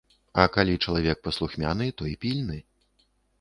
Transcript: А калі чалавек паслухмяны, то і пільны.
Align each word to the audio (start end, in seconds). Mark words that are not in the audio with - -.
А 0.43 0.45
калі 0.55 0.77
чалавек 0.87 1.21
паслухмяны, 1.27 1.91
то 2.01 2.09
і 2.13 2.15
пільны. 2.25 2.59